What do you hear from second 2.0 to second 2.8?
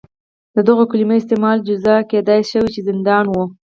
کېدای شوه چې